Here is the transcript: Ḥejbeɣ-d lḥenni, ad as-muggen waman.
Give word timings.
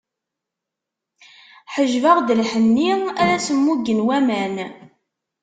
Ḥejbeɣ-d 1.73 2.27
lḥenni, 2.39 2.91
ad 3.21 3.29
as-muggen 3.37 3.99
waman. 4.07 4.55